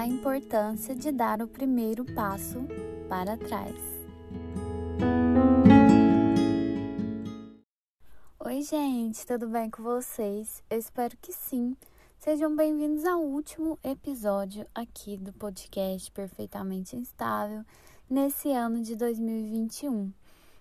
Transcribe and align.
a 0.00 0.06
importância 0.06 0.94
de 0.94 1.12
dar 1.12 1.42
o 1.42 1.46
primeiro 1.46 2.06
passo 2.14 2.66
para 3.06 3.36
trás. 3.36 3.76
Oi, 8.38 8.62
gente, 8.62 9.26
tudo 9.26 9.46
bem 9.46 9.68
com 9.68 9.82
vocês? 9.82 10.62
Eu 10.70 10.78
espero 10.78 11.14
que 11.20 11.34
sim. 11.34 11.76
Sejam 12.18 12.56
bem-vindos 12.56 13.04
ao 13.04 13.20
último 13.20 13.78
episódio 13.84 14.66
aqui 14.74 15.18
do 15.18 15.34
podcast 15.34 16.10
Perfeitamente 16.12 16.96
Instável 16.96 17.62
nesse 18.08 18.50
ano 18.52 18.80
de 18.82 18.96
2021. 18.96 20.10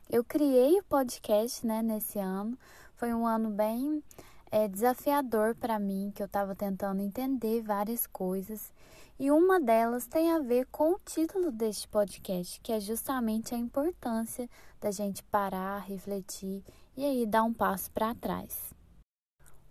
Eu 0.10 0.22
criei 0.22 0.78
o 0.80 0.84
podcast, 0.84 1.66
né, 1.66 1.82
nesse 1.82 2.20
ano. 2.20 2.60
Foi 2.98 3.14
um 3.14 3.26
ano 3.26 3.50
bem 3.50 4.04
é, 4.52 4.68
desafiador 4.68 5.56
para 5.56 5.80
mim, 5.80 6.12
que 6.14 6.22
eu 6.22 6.26
estava 6.28 6.56
tentando 6.56 7.02
entender 7.02 7.62
várias 7.62 8.08
coisas. 8.08 8.74
E 9.20 9.30
uma 9.32 9.60
delas 9.60 10.08
tem 10.08 10.32
a 10.32 10.40
ver 10.40 10.66
com 10.72 10.94
o 10.94 11.00
título 11.06 11.52
deste 11.52 11.88
podcast, 11.88 12.60
que 12.62 12.72
é 12.72 12.80
justamente 12.80 13.54
a 13.54 13.58
importância 13.58 14.50
da 14.80 14.92
gente 14.92 15.24
parar, 15.24 15.80
refletir 15.80 16.64
e 16.96 17.06
aí 17.06 17.26
dar 17.26 17.44
um 17.44 17.54
passo 17.54 17.92
para 17.92 18.16
trás. 18.16 18.74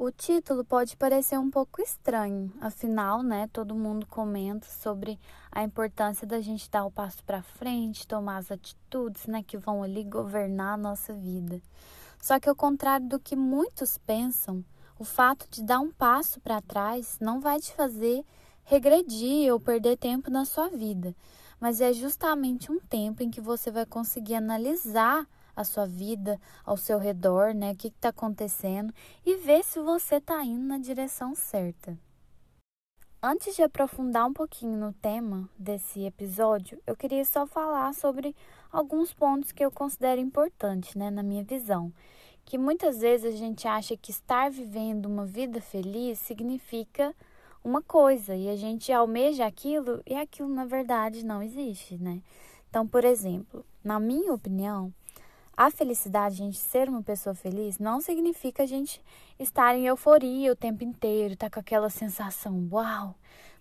O 0.01 0.13
título 0.13 0.65
pode 0.65 0.97
parecer 0.97 1.37
um 1.39 1.51
pouco 1.51 1.83
estranho, 1.83 2.53
afinal, 2.61 3.21
né, 3.21 3.49
todo 3.53 3.75
mundo 3.75 4.07
comenta 4.07 4.65
sobre 4.69 5.19
a 5.51 5.65
importância 5.65 6.25
da 6.25 6.41
gente 6.41 6.71
dar 6.71 6.85
o 6.85 6.91
passo 6.91 7.25
para 7.25 7.43
frente, 7.43 8.07
tomar 8.07 8.37
as 8.37 8.53
atitudes, 8.53 9.27
né, 9.27 9.43
que 9.43 9.59
vão 9.59 9.83
ali 9.83 10.05
governar 10.05 10.75
a 10.75 10.77
nossa 10.77 11.13
vida. 11.13 11.61
Só 12.21 12.39
que 12.39 12.49
ao 12.49 12.57
contrário 12.57 13.07
do 13.09 13.21
que 13.21 13.37
muitos 13.37 13.99
pensam, 13.99 14.65
o 14.99 15.05
fato 15.05 15.47
de 15.51 15.63
dar 15.63 15.81
um 15.81 15.93
passo 15.93 16.41
para 16.41 16.61
trás 16.61 17.19
não 17.21 17.41
vai 17.41 17.61
te 17.61 17.73
fazer 17.73 18.25
regredir 18.65 19.53
ou 19.53 19.59
perder 19.61 19.97
tempo 19.97 20.31
na 20.31 20.45
sua 20.45 20.69
vida, 20.69 21.15
mas 21.61 21.81
é 21.81 21.93
justamente 21.93 22.71
um 22.71 22.79
tempo 22.79 23.23
em 23.23 23.31
que 23.31 23.41
você 23.41 23.71
vai 23.71 23.87
conseguir 23.87 24.35
analisar 24.35 25.27
a 25.57 25.65
sua 25.65 25.87
vida 25.87 26.41
ao 26.65 26.77
seu 26.77 26.99
redor, 26.99 27.55
né? 27.55 27.73
O 27.73 27.77
que 27.77 27.89
está 27.89 28.11
acontecendo 28.11 28.93
e 29.25 29.37
ver 29.37 29.65
se 29.65 29.81
você 29.81 30.17
está 30.17 30.45
indo 30.45 30.65
na 30.65 30.79
direção 30.79 31.35
certa. 31.35 31.99
Antes 33.21 33.57
de 33.57 33.65
aprofundar 33.65 34.27
um 34.27 34.33
pouquinho 34.33 34.79
no 34.79 34.93
tema 34.93 35.51
desse 35.59 36.05
episódio, 36.05 36.81
eu 36.87 36.95
queria 36.95 37.25
só 37.25 37.45
falar 37.49 37.93
sobre 37.93 38.37
alguns 38.71 39.13
pontos 39.13 39.51
que 39.51 39.65
eu 39.65 39.73
considero 39.73 40.21
importantes, 40.21 40.95
né, 40.95 41.11
na 41.11 41.25
minha 41.25 41.43
visão. 41.43 41.93
Que 42.49 42.57
muitas 42.57 43.01
vezes 43.01 43.35
a 43.35 43.37
gente 43.37 43.69
acha 43.69 43.95
que 43.95 44.11
estar 44.11 44.51
vivendo 44.51 45.05
uma 45.05 45.27
vida 45.27 45.61
feliz 45.61 46.19
significa 46.19 47.15
uma 47.63 47.83
coisa 47.83 48.35
e 48.35 48.49
a 48.49 48.57
gente 48.57 48.91
almeja 48.91 49.45
aquilo 49.45 50.03
e 50.07 50.15
aquilo 50.15 50.49
na 50.49 50.65
verdade 50.65 51.27
não 51.27 51.43
existe, 51.43 51.99
né? 51.99 52.23
Então, 52.71 52.89
por 52.89 53.05
exemplo, 53.05 53.63
na 53.85 54.01
minha 54.01 54.33
opinião, 54.33 54.91
a 55.55 55.71
felicidade, 55.71 56.37
a 56.37 56.47
gente 56.47 56.57
ser 56.57 56.89
uma 56.89 57.03
pessoa 57.03 57.35
feliz, 57.35 57.79
não 57.79 58.01
significa 58.01 58.63
a 58.63 58.67
gente 58.67 58.99
estar 59.39 59.77
em 59.77 59.87
euforia 59.87 60.51
o 60.51 60.57
tempo 60.57 60.83
inteiro, 60.83 61.37
tá 61.37 61.51
com 61.51 61.61
aquela 61.61 61.91
sensação, 61.91 62.67
uau, 62.73 63.15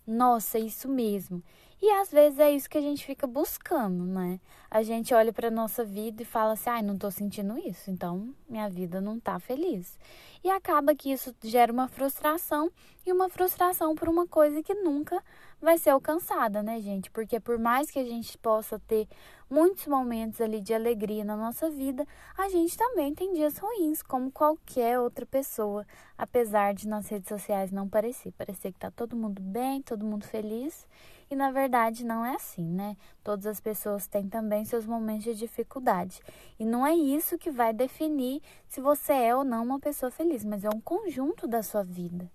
nossa, 0.08 0.60
é 0.60 0.62
isso 0.62 0.88
mesmo. 0.88 1.44
E 1.80 1.92
às 1.92 2.10
vezes 2.10 2.40
é 2.40 2.50
isso 2.50 2.68
que 2.68 2.78
a 2.78 2.82
gente 2.82 3.06
fica 3.06 3.28
buscando, 3.28 4.04
né? 4.04 4.40
A 4.70 4.82
gente 4.82 5.14
olha 5.14 5.32
para 5.32 5.52
nossa 5.52 5.86
vida 5.86 6.24
e 6.24 6.26
fala 6.26 6.54
assim: 6.54 6.70
"Ai, 6.72 6.82
não 6.82 6.98
tô 6.98 7.12
sentindo 7.12 7.56
isso, 7.60 7.92
então 7.92 8.34
minha 8.50 8.68
vida 8.68 9.00
não 9.00 9.20
tá 9.20 9.40
feliz". 9.40 9.98
E 10.44 10.50
acaba 10.50 10.96
que 10.96 11.12
isso 11.12 11.36
gera 11.44 11.72
uma 11.72 11.88
frustração 11.88 12.72
e 13.06 13.12
uma 13.12 13.30
frustração 13.30 13.94
por 13.94 14.10
uma 14.10 14.28
coisa 14.28 14.64
que 14.64 14.74
nunca 14.74 15.24
vai 15.62 15.78
ser 15.78 15.92
alcançada, 15.92 16.64
né, 16.64 16.82
gente? 16.82 17.12
Porque 17.12 17.40
por 17.40 17.60
mais 17.60 17.92
que 17.92 18.00
a 18.00 18.04
gente 18.04 18.38
possa 18.40 18.80
ter 18.80 19.08
muitos 19.50 19.86
momentos 19.88 20.42
ali 20.42 20.60
de 20.60 20.74
alegria 20.74 21.24
na 21.24 21.38
nossa 21.38 21.70
vida, 21.70 22.06
a 22.38 22.50
gente 22.50 22.76
também 22.76 23.14
tem 23.14 23.34
dias 23.34 23.58
ruins, 23.58 24.02
como 24.02 24.32
qualquer 24.32 25.00
outra 25.00 25.26
pessoa, 25.26 25.86
apesar 26.18 26.74
de 26.74 26.88
nas 26.88 27.08
redes 27.08 27.30
sociais 27.30 27.72
não 27.72 27.88
parecer, 27.88 28.32
parecer 28.32 28.72
que 28.72 28.80
tá 28.80 28.90
todo 28.92 29.16
mundo 29.16 29.42
bem, 29.42 29.82
todo 29.82 30.06
mundo 30.06 30.26
feliz, 30.26 30.88
e 31.30 31.36
na 31.36 31.52
verdade 31.52 32.06
não 32.06 32.26
é 32.26 32.36
assim, 32.36 32.66
né? 32.66 32.96
Todas 33.24 33.46
as 33.46 33.60
pessoas 33.60 34.08
têm 34.08 34.28
também 34.28 34.66
seus 34.66 34.86
momentos 34.86 35.24
de 35.24 35.36
dificuldade, 35.36 36.22
e 36.60 36.66
não 36.66 36.86
é 36.86 36.94
isso 36.96 37.38
que 37.38 37.52
vai 37.52 37.74
definir 37.74 38.42
se 38.68 38.82
você 38.82 39.14
é 39.14 39.36
ou 39.36 39.44
não 39.44 39.64
uma 39.64 39.80
pessoa 39.80 40.12
feliz, 40.12 40.44
mas 40.44 40.64
é 40.64 40.70
um 40.70 40.82
conjunto 40.82 41.48
da 41.48 41.62
sua 41.62 41.84
vida. 41.84 42.32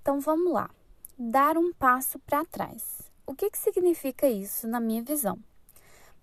Então 0.00 0.20
vamos 0.20 0.52
lá 0.52 0.70
dar 1.18 1.58
um 1.58 1.72
passo 1.72 2.18
para 2.20 2.44
trás. 2.46 3.10
O 3.26 3.34
que, 3.34 3.50
que 3.50 3.58
significa 3.58 4.26
isso 4.26 4.66
na 4.66 4.80
minha 4.80 5.02
visão? 5.02 5.38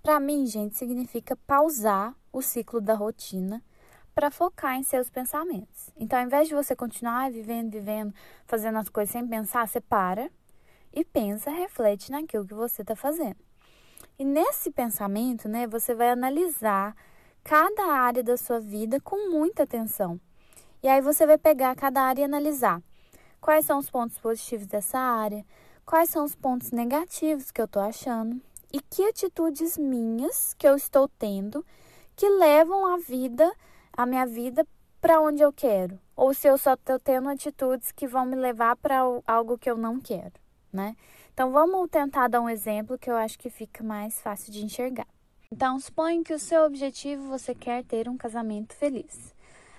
Para 0.01 0.19
mim, 0.19 0.45
gente, 0.45 0.75
significa 0.75 1.35
pausar 1.35 2.15
o 2.31 2.41
ciclo 2.41 2.81
da 2.81 2.93
rotina 2.93 3.63
para 4.15 4.31
focar 4.31 4.75
em 4.75 4.83
seus 4.83 5.09
pensamentos. 5.09 5.91
Então, 5.95 6.17
ao 6.17 6.25
invés 6.25 6.47
de 6.47 6.55
você 6.55 6.75
continuar 6.75 7.29
vivendo, 7.31 7.71
vivendo, 7.71 8.13
fazendo 8.47 8.79
as 8.79 8.89
coisas 8.89 9.11
sem 9.11 9.27
pensar, 9.27 9.67
você 9.67 9.79
para 9.79 10.31
e 10.93 11.03
pensa, 11.03 11.49
reflete 11.49 12.11
naquilo 12.11 12.45
que 12.45 12.53
você 12.53 12.81
está 12.81 12.95
fazendo. 12.95 13.37
E 14.19 14.25
nesse 14.25 14.71
pensamento, 14.71 15.47
né, 15.47 15.67
você 15.67 15.93
vai 15.93 16.09
analisar 16.09 16.95
cada 17.43 17.85
área 17.85 18.23
da 18.23 18.35
sua 18.35 18.59
vida 18.59 18.99
com 18.99 19.29
muita 19.29 19.63
atenção. 19.63 20.19
E 20.81 20.87
aí 20.87 21.01
você 21.01 21.25
vai 21.25 21.37
pegar 21.37 21.75
cada 21.75 22.01
área 22.01 22.21
e 22.21 22.25
analisar. 22.25 22.81
Quais 23.39 23.65
são 23.65 23.79
os 23.79 23.89
pontos 23.89 24.17
positivos 24.17 24.67
dessa 24.67 24.97
área, 24.99 25.45
quais 25.85 26.09
são 26.09 26.25
os 26.25 26.35
pontos 26.35 26.71
negativos 26.71 27.51
que 27.51 27.61
eu 27.61 27.65
estou 27.65 27.81
achando? 27.81 28.41
E 28.73 28.81
que 28.81 29.03
atitudes 29.03 29.77
minhas 29.77 30.53
que 30.55 30.67
eu 30.67 30.75
estou 30.75 31.07
tendo 31.07 31.65
que 32.15 32.27
levam 32.27 32.93
a 32.93 32.97
vida, 32.97 33.51
a 33.93 34.05
minha 34.05 34.25
vida 34.25 34.65
para 34.99 35.21
onde 35.21 35.43
eu 35.43 35.53
quero, 35.53 35.99
ou 36.15 36.33
se 36.33 36.47
eu 36.47 36.57
só 36.57 36.73
estou 36.73 36.99
tendo 36.99 37.29
atitudes 37.29 37.91
que 37.91 38.07
vão 38.07 38.25
me 38.25 38.35
levar 38.35 38.75
para 38.75 39.01
algo 39.27 39.57
que 39.57 39.69
eu 39.69 39.77
não 39.77 39.99
quero, 39.99 40.33
né? 40.71 40.95
Então 41.33 41.51
vamos 41.51 41.89
tentar 41.89 42.27
dar 42.27 42.41
um 42.41 42.49
exemplo 42.49 42.97
que 42.97 43.09
eu 43.09 43.15
acho 43.15 43.37
que 43.37 43.49
fica 43.49 43.83
mais 43.83 44.19
fácil 44.19 44.51
de 44.51 44.63
enxergar. 44.63 45.07
Então 45.51 45.79
suponha 45.79 46.23
que 46.23 46.33
o 46.33 46.39
seu 46.39 46.63
objetivo 46.63 47.27
você 47.27 47.55
quer 47.55 47.83
ter 47.83 48.09
um 48.09 48.17
casamento 48.17 48.73
feliz. 48.73 49.35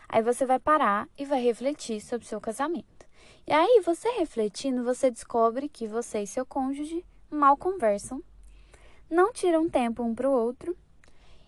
Aí 0.08 0.22
você 0.22 0.46
vai 0.46 0.58
parar 0.58 1.06
e 1.18 1.24
vai 1.24 1.42
refletir 1.42 2.00
sobre 2.00 2.24
o 2.24 2.28
seu 2.28 2.40
casamento. 2.40 2.98
E 3.46 3.52
aí, 3.52 3.80
você 3.82 4.08
refletindo, 4.10 4.84
você 4.84 5.10
descobre 5.10 5.70
que 5.70 5.86
você 5.86 6.20
e 6.20 6.26
seu 6.26 6.44
cônjuge 6.44 7.02
mal 7.30 7.56
conversam, 7.56 8.22
não 9.10 9.32
tiram 9.32 9.68
tempo 9.70 10.02
um 10.02 10.14
para 10.14 10.28
o 10.28 10.32
outro 10.32 10.76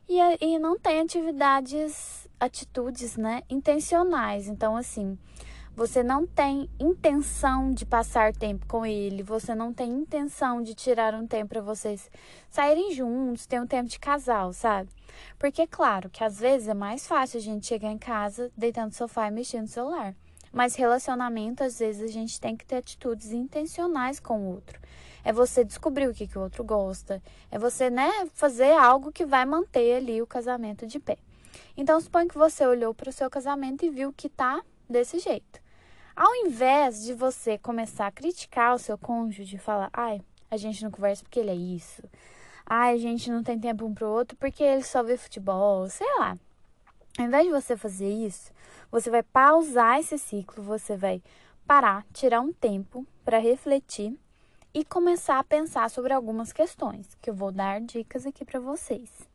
e, 0.09 0.19
e 0.41 0.59
não 0.59 0.79
tem 0.79 1.01
atividades, 1.01 2.27
atitudes, 2.39 3.19
né, 3.19 3.43
intencionais. 3.51 4.49
Então, 4.49 4.77
assim, 4.77 5.19
você 5.77 6.03
não 6.03 6.27
tem 6.27 6.69
intenção 6.79 7.73
de 7.73 7.87
passar 7.87 8.33
tempo 8.35 8.67
com 8.67 8.85
ele, 8.85 9.23
você 9.23 9.55
não 9.55 9.73
tem 9.73 9.91
intenção 9.91 10.63
de 10.63 10.75
tirar 10.75 11.15
um 11.15 11.27
tempo 11.27 11.51
para 11.51 11.61
vocês 11.61 12.11
saírem 12.51 12.93
juntos, 12.93 13.47
ter 13.47 13.61
um 13.61 13.67
tempo 13.67 13.89
de 13.89 13.99
casal, 13.99 14.53
sabe? 14.53 14.91
Porque, 15.39 15.67
claro, 15.67 16.11
que 16.11 16.23
às 16.23 16.39
vezes 16.39 16.69
é 16.69 16.75
mais 16.75 17.07
fácil 17.07 17.39
a 17.39 17.43
gente 17.43 17.67
chegar 17.67 17.91
em 17.91 17.99
casa, 17.99 18.51
deitar 18.57 18.85
no 18.85 18.93
sofá 18.93 19.29
e 19.29 19.31
mexer 19.31 19.61
no 19.61 19.69
celular. 19.69 20.15
Mas 20.53 20.75
relacionamento, 20.75 21.63
às 21.63 21.79
vezes, 21.79 22.03
a 22.03 22.13
gente 22.13 22.41
tem 22.41 22.57
que 22.57 22.67
ter 22.67 22.77
atitudes 22.77 23.31
intencionais 23.33 24.19
com 24.19 24.41
o 24.41 24.55
outro. 24.55 24.81
É 25.23 25.33
você 25.33 25.63
descobrir 25.63 26.09
o 26.09 26.15
que, 26.15 26.27
que 26.27 26.39
o 26.39 26.43
outro 26.43 26.65
gosta. 26.65 27.23
É 27.51 27.59
você, 27.59 27.89
né, 27.89 28.11
fazer 28.35 28.73
algo 28.73 29.13
que 29.13 29.25
vai 29.25 29.45
manter 29.45 29.97
ali 29.97 30.21
o 30.21 30.27
casamento 30.27 30.87
de 30.87 30.99
pé. 30.99 31.19
Então, 31.77 32.01
suponha 32.01 32.27
que 32.27 32.37
você 32.37 32.67
olhou 32.67 32.93
para 32.93 33.11
o 33.11 33.13
seu 33.13 33.31
casamento 33.31 33.85
e 33.85 33.91
viu 33.91 34.13
que 34.13 34.29
tá 34.29 34.61
desse 34.93 35.19
jeito. 35.19 35.61
Ao 36.15 36.35
invés 36.35 37.05
de 37.05 37.15
você 37.15 37.57
começar 37.57 38.07
a 38.07 38.13
criticar 38.13 38.75
o 38.75 38.79
seu 38.79 38.99
cônjuge, 38.99 39.57
falar, 39.59 39.89
ai, 39.93 40.21
a 40.51 40.57
gente 40.57 40.83
não 40.83 40.91
conversa 40.91 41.23
porque 41.23 41.41
ele 41.41 41.51
é 41.51 41.55
isso. 41.55 42.03
Ai, 42.67 42.95
a 42.95 42.99
gente 42.99 43.31
não 43.31 43.43
tem 43.43 43.59
tempo 43.59 43.87
um 43.87 43.95
pro 43.95 44.09
outro 44.09 44.37
porque 44.37 44.63
ele 44.63 44.83
só 44.83 45.03
vê 45.03 45.17
futebol, 45.17 45.89
sei 45.89 46.07
lá. 46.19 46.37
Ao 47.19 47.25
invés 47.25 47.45
de 47.45 47.51
você 47.51 47.77
fazer 47.77 48.11
isso, 48.11 48.53
você 48.91 49.11
vai 49.11 49.23
pausar 49.23 49.99
esse 49.99 50.19
ciclo, 50.19 50.63
você 50.63 50.97
vai 50.97 51.23
parar, 51.67 52.05
tirar 52.13 52.41
um 52.41 52.53
tempo 52.53 53.07
para 53.25 53.39
refletir 53.39 54.19
e 54.73 54.85
começar 54.85 55.39
a 55.39 55.45
pensar 55.45 55.91
sobre 55.91 56.13
algumas 56.13 56.53
questões, 56.53 57.17
que 57.21 57.31
eu 57.31 57.35
vou 57.35 57.51
dar 57.51 57.81
dicas 57.81 58.27
aqui 58.27 58.45
para 58.45 58.61
vocês. 58.61 59.30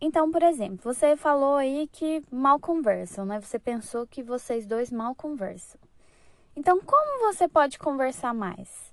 Então, 0.00 0.30
por 0.30 0.42
exemplo, 0.42 0.78
você 0.82 1.16
falou 1.16 1.56
aí 1.56 1.88
que 1.92 2.22
mal 2.30 2.60
conversam, 2.60 3.24
né? 3.24 3.40
Você 3.40 3.58
pensou 3.58 4.06
que 4.06 4.22
vocês 4.22 4.66
dois 4.66 4.90
mal 4.90 5.14
conversam. 5.14 5.80
Então, 6.54 6.80
como 6.80 7.32
você 7.32 7.48
pode 7.48 7.78
conversar 7.78 8.32
mais? 8.32 8.92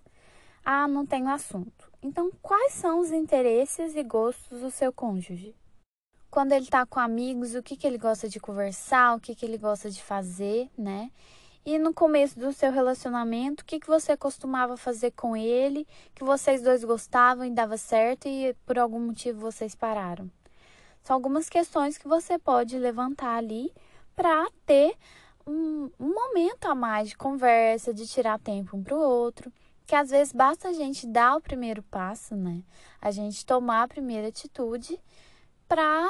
Ah, 0.63 0.88
não 0.88 1.06
tenho 1.06 1.30
assunto. 1.30 1.92
Então, 2.02 2.31
quais 2.42 2.74
são 2.74 3.00
os 3.00 3.12
interesses 3.12 3.96
e 3.96 4.04
gostos 4.04 4.62
do 4.62 4.72
seu 4.72 4.92
cônjuge? 4.92 5.56
quando 6.36 6.52
ele 6.52 6.66
está 6.66 6.86
com 6.86 7.00
amigos, 7.00 7.56
o 7.56 7.63
que, 7.63 7.78
que 7.78 7.88
ele 7.88 7.98
gosta 7.98 8.28
de 8.28 8.42
conversar, 8.42 9.16
o 9.16 9.22
que, 9.22 9.34
que 9.34 9.46
ele 9.46 9.58
gosta 9.58 9.90
de 9.90 10.04
fazer, 10.04 10.69
né? 10.78 11.10
E 11.66 11.80
no 11.80 11.94
começo 11.94 12.38
do 12.38 12.51
seu 12.51 12.74
relacionamento, 12.74 13.62
o 13.62 13.66
que, 13.66 13.80
que 13.80 13.88
você 13.88 14.18
costumava 14.18 14.75
fazer 14.75 15.12
com 15.12 15.38
ele, 15.38 15.88
que 16.13 16.25
vocês 16.25 16.62
dois 16.62 16.84
gostavam 16.84 17.46
e 17.46 17.51
dava 17.51 17.78
certo 17.78 18.28
e 18.28 18.54
por 18.66 18.78
algum 18.78 19.00
motivo 19.00 19.40
vocês 19.40 19.75
pararam? 19.75 20.30
São 21.06 21.13
algumas 21.13 21.48
questões 21.48 22.00
que 22.00 22.07
você 22.07 22.40
pode 22.40 22.80
levantar 22.80 23.38
ali 23.38 23.72
para 24.16 24.50
ter 24.66 24.98
um, 25.46 25.88
um, 26.00 26.12
momento 26.12 26.66
a 26.66 26.74
mais 26.74 27.10
de 27.10 27.16
conversa, 27.16 27.94
de 27.94 28.07
tirar 28.07 28.40
tempo 28.40 28.75
um 28.75 28.84
para 28.84 28.96
o 28.96 29.00
outro. 29.00 29.54
Que 29.86 29.94
às 29.94 30.10
vezes 30.10 30.34
basta 30.34 30.69
a 30.69 30.74
gente 30.74 31.06
dar 31.06 31.36
o 31.36 31.42
primeiro 31.42 31.84
passo, 31.84 32.36
né? 32.36 32.63
A 33.00 33.12
gente 33.12 33.46
tomar 33.46 33.84
a 33.84 33.88
primeira 33.88 34.30
atitude 34.30 35.00
para 35.68 36.10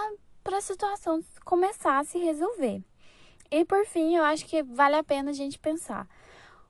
a 0.49 0.61
situação 0.61 1.19
começar 1.43 1.99
a 1.99 2.05
se 2.05 2.17
resolver. 2.17 2.81
E 3.51 3.65
por 3.65 3.85
fim, 3.85 4.15
eu 4.15 4.23
acho 4.23 4.45
que 4.45 4.63
vale 4.63 4.95
a 4.95 5.03
pena 5.03 5.31
a 5.31 5.33
gente 5.33 5.59
pensar: 5.59 6.07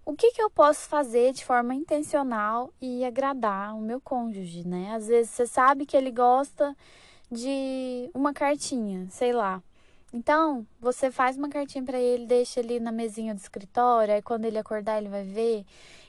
o 0.03 0.15
que, 0.15 0.31
que 0.31 0.41
eu 0.41 0.49
posso 0.49 0.89
fazer 0.89 1.31
de 1.31 1.45
forma 1.45 1.75
intencional 1.75 2.73
e 2.81 3.05
agradar 3.05 3.75
o 3.75 3.81
meu 3.81 4.01
cônjuge, 4.01 4.67
né? 4.67 4.95
Às 4.95 5.09
vezes 5.09 5.29
você 5.29 5.45
sabe 5.45 5.85
que 5.85 5.95
ele 5.95 6.09
gosta 6.09 6.75
de 7.31 8.09
uma 8.13 8.33
cartinha, 8.33 9.07
sei 9.09 9.33
lá. 9.33 9.61
Então, 10.13 10.65
você 10.79 11.11
faz 11.11 11.37
uma 11.37 11.49
cartinha 11.49 11.83
para 11.83 11.99
ele, 11.99 12.25
deixa 12.25 12.59
ali 12.59 12.79
na 12.79 12.91
mesinha 12.91 13.33
do 13.33 13.39
escritório, 13.39 14.13
aí 14.13 14.21
quando 14.21 14.45
ele 14.45 14.57
acordar 14.57 14.97
ele 14.97 15.09
vai 15.09 15.23
ver. 15.23 15.65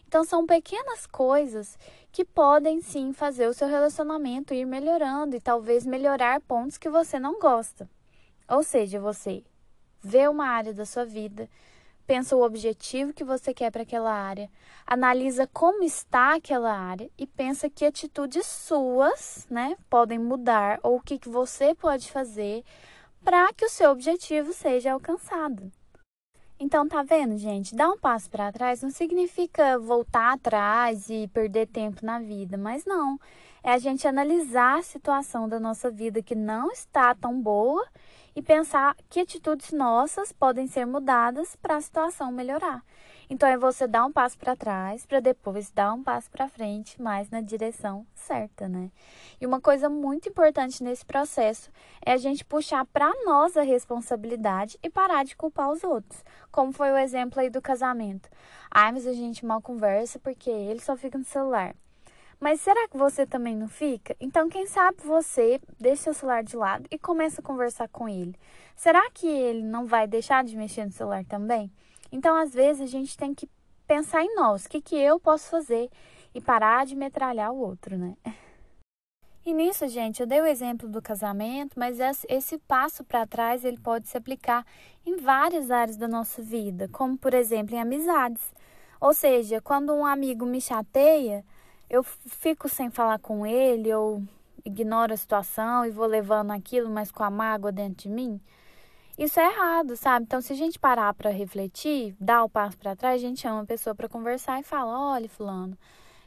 Então, 0.07 0.23
são 0.25 0.47
pequenas 0.47 1.07
coisas 1.07 1.77
que 2.13 2.25
podem 2.25 2.81
sim 2.81 3.13
fazer 3.13 3.49
o 3.49 3.53
seu 3.53 3.67
relacionamento 3.67 4.55
ir 4.55 4.65
melhorando 4.65 5.35
e 5.35 5.41
talvez 5.41 5.85
melhorar 5.85 6.41
pontos 6.41 6.79
que 6.79 6.89
você 6.89 7.19
não 7.19 7.41
gosta. 7.41 7.91
Ou 8.49 8.63
seja, 8.63 9.01
você 9.01 9.43
vê 10.01 10.29
uma 10.29 10.47
área 10.47 10.73
da 10.73 10.87
sua 10.87 11.05
vida, 11.05 11.49
pensa 12.07 12.37
o 12.37 12.43
objetivo 12.43 13.13
que 13.13 13.25
você 13.25 13.53
quer 13.53 13.71
para 13.71 13.83
aquela 13.83 14.13
área, 14.13 14.51
analisa 14.87 15.47
como 15.53 15.83
está 15.83 16.35
aquela 16.35 16.73
área 16.73 17.11
e 17.19 17.27
pensa 17.27 17.69
que 17.69 17.85
atitudes 17.85 18.47
suas, 18.47 19.47
né, 19.51 19.77
podem 19.91 20.19
mudar 20.19 20.79
ou 20.83 20.97
o 20.97 21.01
que, 21.01 21.19
que 21.19 21.29
você 21.29 21.75
pode 21.75 22.11
fazer 22.11 22.65
para 23.25 23.53
que 23.53 23.65
o 23.65 23.71
seu 23.71 23.91
objetivo 23.91 24.53
seja 24.53 24.93
alcançado. 24.93 25.71
Então, 26.59 26.89
tá 26.89 27.03
vendo, 27.03 27.37
gente? 27.37 27.75
Dar 27.75 27.91
um 27.91 27.99
passo 27.99 28.31
para 28.31 28.51
trás 28.51 28.83
não 28.83 28.91
significa 28.91 29.79
voltar 29.79 30.33
atrás 30.33 31.11
e 31.11 31.29
perder 31.29 31.67
tempo 31.67 32.05
na 32.05 32.19
vida, 32.19 32.57
mas 32.57 32.87
não. 32.87 33.19
É 33.67 33.73
a 33.73 33.79
gente 33.79 34.07
analisar 34.07 34.79
a 34.79 34.83
situação 34.83 35.49
da 35.49 35.59
nossa 35.59 35.91
vida 35.91 36.23
que 36.23 36.37
não 36.37 36.71
está 36.71 37.13
tão 37.17 37.43
boa 37.43 37.85
e 38.37 38.41
pensar 38.41 38.95
que 39.11 39.19
atitudes 39.19 39.73
nossas 39.73 40.31
podem 40.31 40.69
ser 40.69 40.87
mudadas 40.87 41.57
para 41.57 41.75
a 41.75 41.81
situação 41.81 42.31
melhorar. 42.31 42.85
Então 43.29 43.49
é 43.49 43.59
você 43.59 43.89
dar 43.89 44.07
um 44.07 44.13
passo 44.13 44.39
para 44.39 44.55
trás 44.55 45.05
para 45.05 45.19
depois 45.19 45.69
dar 45.73 45.93
um 45.95 46.05
passo 46.05 46.31
para 46.31 46.47
frente, 46.47 47.03
mas 47.03 47.29
na 47.29 47.41
direção 47.41 48.07
certa, 48.15 48.69
né? 48.69 48.89
E 49.41 49.45
uma 49.45 49.61
coisa 49.61 49.89
muito 49.89 50.29
importante 50.29 50.85
nesse 50.85 51.05
processo 51.05 51.69
é 52.01 52.13
a 52.13 52.17
gente 52.17 52.45
puxar 52.45 52.85
para 52.85 53.13
nós 53.25 53.57
a 53.57 53.63
responsabilidade 53.63 54.79
e 54.81 54.89
parar 54.89 55.25
de 55.25 55.35
culpar 55.35 55.73
os 55.73 55.83
outros, 55.83 56.25
como 56.53 56.71
foi 56.71 56.93
o 56.93 56.97
exemplo 56.97 57.41
aí 57.41 57.51
do 57.51 57.61
casamento. 57.61 58.29
Ai, 58.71 58.93
mas 58.93 59.09
a 59.09 59.13
gente 59.13 59.45
mal 59.45 59.61
conversa 59.61 60.21
porque 60.21 60.51
ele 60.51 60.79
só 60.79 60.97
fica 60.97 61.19
no 61.19 61.25
celular. 61.25 61.75
Mas 62.39 62.61
será 62.61 62.87
que 62.89 62.97
você 62.97 63.27
também 63.27 63.57
não 63.57 63.69
fica? 63.69 64.15
Então, 64.21 64.49
quem 64.49 64.67
sabe 64.67 64.99
você 65.03 65.61
deixa 65.81 66.05
seu 66.05 66.15
celular 66.15 66.45
de 66.45 66.57
lado 66.57 66.87
e 66.91 66.99
começa 66.99 67.41
a 67.41 67.45
conversar 67.45 67.89
com 67.89 68.09
ele. 68.09 68.39
Será 68.77 69.11
que 69.11 69.27
ele 69.27 69.63
não 69.63 69.87
vai 69.87 70.07
deixar 70.07 70.45
de 70.45 70.57
mexer 70.57 70.85
no 70.85 70.93
celular 70.93 71.25
também? 71.25 71.73
Então, 72.13 72.37
às 72.37 72.53
vezes, 72.53 72.83
a 72.83 72.87
gente 72.87 73.17
tem 73.17 73.35
que 73.35 73.49
pensar 73.87 74.23
em 74.23 74.35
nós, 74.35 74.65
o 74.65 74.69
que, 74.69 74.83
que 74.83 74.97
eu 74.97 75.19
posso 75.19 75.49
fazer 75.49 75.89
e 76.35 76.41
parar 76.41 76.85
de 76.85 76.95
metralhar 76.95 77.53
o 77.53 77.59
outro, 77.59 77.97
né? 77.97 78.15
E 79.45 79.55
nisso, 79.55 79.87
gente, 79.87 80.21
eu 80.21 80.27
dei 80.27 80.41
o 80.41 80.47
exemplo 80.47 80.89
do 80.89 81.01
casamento, 81.01 81.79
mas 81.79 81.99
esse 82.29 82.59
passo 82.59 83.05
para 83.05 83.27
trás 83.27 83.65
ele 83.65 83.79
pode 83.79 84.09
se 84.09 84.17
aplicar 84.17 84.67
em 85.07 85.17
várias 85.19 85.71
áreas 85.71 85.97
da 85.97 86.09
nossa 86.09 86.43
vida, 86.43 86.89
como 86.89 87.17
por 87.17 87.33
exemplo 87.33 87.75
em 87.77 87.81
amizades. 87.81 88.43
Ou 89.01 89.15
seja, 89.15 89.61
quando 89.61 89.95
um 89.95 90.05
amigo 90.05 90.45
me 90.45 90.61
chateia, 90.61 91.45
eu 91.89 92.03
fico 92.03 92.69
sem 92.69 92.91
falar 92.91 93.19
com 93.19 93.47
ele, 93.47 93.89
eu 93.89 94.23
ignoro 94.65 95.15
a 95.15 95.17
situação 95.17 95.85
e 95.85 95.91
vou 95.91 96.07
levando 96.07 96.51
aquilo, 96.51 96.91
mas 96.91 97.11
com 97.11 97.23
a 97.23 97.31
mágoa 97.31 97.71
dentro 97.71 98.09
de 98.09 98.09
mim. 98.09 98.41
Isso 99.19 99.41
é 99.41 99.47
errado, 99.47 99.97
sabe? 99.97 100.25
Então, 100.25 100.41
se 100.41 100.53
a 100.53 100.57
gente 100.57 100.79
parar 100.79 101.15
para 101.15 101.31
refletir, 101.31 102.15
dar 102.21 102.45
o 102.45 102.51
passo 102.51 102.77
para 102.77 102.95
trás, 102.95 103.15
a 103.15 103.27
gente 103.27 103.41
chama 103.41 103.63
a 103.63 103.67
pessoa 103.67 103.95
para 103.95 104.09
conversar 104.09 104.61
e 104.61 104.63
fala: 104.63 105.15
olha, 105.15 105.29
Fulano, 105.29 105.79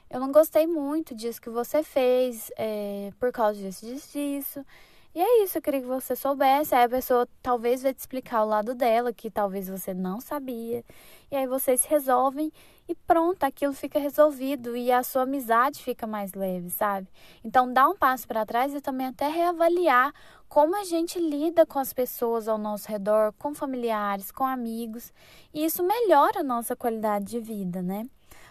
eu 0.09 0.19
não 0.19 0.31
gostei 0.31 0.65
muito 0.65 1.13
disso 1.13 1.41
que 1.41 1.51
você 1.51 1.83
fez, 1.83 2.51
é, 2.57 3.11
por 3.19 3.31
causa 3.31 3.59
disso, 3.59 3.85
disso, 3.85 4.11
disso. 4.11 4.65
E 5.13 5.19
é 5.21 5.43
isso, 5.43 5.57
eu 5.57 5.61
queria 5.61 5.81
que 5.81 5.87
você 5.87 6.15
soubesse. 6.15 6.75
Aí 6.75 6.83
a 6.83 6.89
pessoa 6.89 7.27
talvez 7.41 7.81
vai 7.81 7.93
te 7.93 7.99
explicar 7.99 8.43
o 8.43 8.47
lado 8.47 8.75
dela, 8.75 9.11
que 9.11 9.29
talvez 9.29 9.67
você 9.67 9.93
não 9.93 10.21
sabia. 10.21 10.83
E 11.31 11.35
aí 11.35 11.47
vocês 11.47 11.85
resolvem 11.85 12.51
e 12.87 12.95
pronto, 12.95 13.43
aquilo 13.43 13.73
fica 13.73 13.99
resolvido 13.99 14.75
e 14.75 14.91
a 14.91 15.03
sua 15.03 15.21
amizade 15.21 15.83
fica 15.83 16.07
mais 16.07 16.33
leve, 16.33 16.71
sabe? 16.71 17.07
Então 17.43 17.71
dá 17.71 17.87
um 17.87 17.95
passo 17.95 18.27
para 18.27 18.45
trás 18.45 18.73
e 18.73 18.81
também 18.81 19.07
até 19.07 19.27
reavaliar 19.27 20.11
como 20.47 20.75
a 20.75 20.83
gente 20.83 21.19
lida 21.19 21.67
com 21.67 21.77
as 21.77 21.93
pessoas 21.93 22.47
ao 22.47 22.57
nosso 22.57 22.89
redor, 22.89 23.31
com 23.37 23.53
familiares, 23.53 24.31
com 24.31 24.43
amigos, 24.43 25.13
e 25.53 25.63
isso 25.63 25.83
melhora 25.83 26.39
a 26.39 26.43
nossa 26.43 26.75
qualidade 26.75 27.25
de 27.25 27.39
vida, 27.39 27.83
né? 27.83 28.07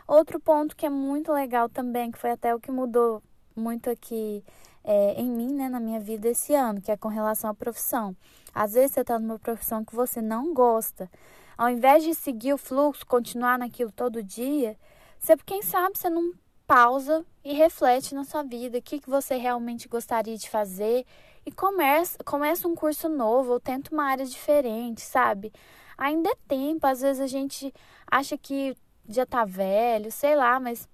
Outro 0.06 0.38
ponto 0.38 0.76
que 0.76 0.86
é 0.86 0.90
muito 0.90 1.32
legal 1.32 1.68
também, 1.68 2.12
que 2.12 2.18
foi 2.18 2.30
até 2.30 2.54
o 2.54 2.60
que 2.60 2.70
mudou 2.70 3.20
muito 3.56 3.90
aqui 3.90 4.44
é, 4.84 5.14
em 5.20 5.30
mim, 5.30 5.54
né, 5.54 5.68
na 5.68 5.80
minha 5.80 6.00
vida 6.00 6.28
esse 6.28 6.54
ano, 6.54 6.80
que 6.80 6.90
é 6.90 6.96
com 6.96 7.08
relação 7.08 7.50
à 7.50 7.54
profissão. 7.54 8.16
Às 8.54 8.74
vezes 8.74 8.92
você 8.92 9.00
está 9.00 9.18
numa 9.18 9.38
profissão 9.38 9.84
que 9.84 9.94
você 9.94 10.20
não 10.20 10.52
gosta. 10.54 11.10
Ao 11.56 11.68
invés 11.68 12.02
de 12.04 12.14
seguir 12.14 12.52
o 12.52 12.58
fluxo, 12.58 13.06
continuar 13.06 13.58
naquilo 13.58 13.92
todo 13.92 14.22
dia, 14.22 14.76
você, 15.18 15.36
quem 15.44 15.62
sabe, 15.62 15.98
você 15.98 16.08
não 16.08 16.32
pausa 16.66 17.24
e 17.44 17.54
reflete 17.54 18.14
na 18.14 18.24
sua 18.24 18.42
vida 18.42 18.78
o 18.78 18.82
que, 18.82 19.00
que 19.00 19.08
você 19.08 19.36
realmente 19.36 19.88
gostaria 19.88 20.36
de 20.36 20.48
fazer 20.50 21.04
e 21.44 21.50
começa, 21.50 22.18
começa 22.24 22.68
um 22.68 22.74
curso 22.74 23.08
novo 23.08 23.52
ou 23.52 23.60
tenta 23.60 23.92
uma 23.92 24.04
área 24.04 24.26
diferente, 24.26 25.00
sabe? 25.00 25.50
Ainda 25.96 26.28
é 26.28 26.36
tempo, 26.46 26.86
às 26.86 27.00
vezes 27.00 27.20
a 27.20 27.26
gente 27.26 27.72
acha 28.10 28.36
que 28.36 28.76
já 29.08 29.24
tá 29.24 29.44
velho, 29.44 30.12
sei 30.12 30.36
lá, 30.36 30.60
mas 30.60 30.86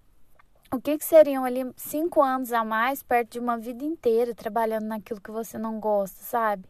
o 0.75 0.81
que, 0.81 0.99
que 0.99 1.04
seriam 1.04 1.45
ali 1.45 1.61
cinco 1.76 2.21
anos 2.21 2.52
a 2.52 2.64
mais 2.64 3.02
perto 3.02 3.33
de 3.33 3.38
uma 3.38 3.57
vida 3.57 3.85
inteira 3.85 4.35
trabalhando 4.35 4.87
naquilo 4.87 5.21
que 5.21 5.31
você 5.31 5.57
não 5.57 5.78
gosta, 5.78 6.23
sabe? 6.23 6.69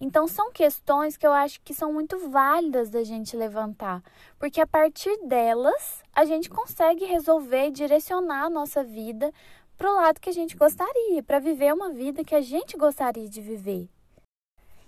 Então 0.00 0.26
são 0.26 0.52
questões 0.52 1.16
que 1.16 1.26
eu 1.26 1.32
acho 1.32 1.60
que 1.60 1.74
são 1.74 1.92
muito 1.92 2.18
válidas 2.30 2.90
da 2.90 3.04
gente 3.04 3.36
levantar, 3.36 4.02
porque 4.38 4.60
a 4.60 4.66
partir 4.66 5.16
delas 5.26 6.02
a 6.12 6.24
gente 6.24 6.50
consegue 6.50 7.04
resolver 7.04 7.66
e 7.66 7.70
direcionar 7.70 8.44
a 8.44 8.50
nossa 8.50 8.82
vida 8.82 9.32
para 9.76 9.90
o 9.90 9.96
lado 9.96 10.20
que 10.20 10.30
a 10.30 10.32
gente 10.32 10.56
gostaria, 10.56 11.22
para 11.22 11.38
viver 11.38 11.72
uma 11.72 11.90
vida 11.90 12.24
que 12.24 12.34
a 12.34 12.40
gente 12.40 12.76
gostaria 12.76 13.28
de 13.28 13.40
viver. 13.40 13.88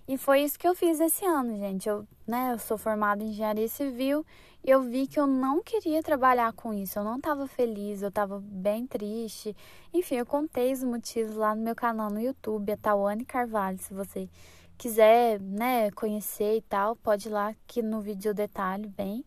E 0.07 0.19
foi 0.19 0.43
isso 0.43 0.59
que 0.59 0.69
eu 0.69 0.75
fiz 0.75 1.01
esse 1.01 1.25
ano, 1.25 1.57
gente. 1.57 1.89
Eu, 1.89 2.07
né, 2.27 2.53
eu 2.53 2.59
sou 2.59 2.77
formada 2.77 3.23
em 3.23 3.29
engenharia 3.29 3.69
civil 3.69 4.25
e 4.63 4.71
eu 4.71 4.83
vi 4.83 5.07
que 5.07 5.19
eu 5.19 5.27
não 5.27 5.63
queria 5.63 6.03
trabalhar 6.03 6.53
com 6.53 6.75
isso. 6.75 6.99
Eu 6.99 7.05
não 7.05 7.17
estava 7.17 7.47
feliz, 7.47 8.03
eu 8.03 8.11
estava 8.11 8.39
bem 8.45 8.87
triste. 8.87 9.57
Enfim, 9.95 10.17
eu 10.17 10.27
contei 10.27 10.73
os 10.73 10.85
motivos 10.85 11.35
lá 11.37 11.55
no 11.55 11.63
meu 11.63 11.75
canal 11.75 12.11
no 12.11 12.21
YouTube, 12.21 12.73
a 12.73 12.77
Tawane 12.77 13.25
Carvalho. 13.25 13.79
Se 13.79 13.95
você 13.95 14.29
quiser, 14.77 15.41
né, 15.41 15.91
conhecer 15.93 16.59
e 16.59 16.63
tal, 16.63 16.97
pode 16.97 17.29
ir 17.29 17.33
lá 17.33 17.55
que 17.67 17.81
no 17.81 18.03
vídeo 18.03 18.31
eu 18.31 18.35
detalho 18.35 18.91
bem. 18.91 19.25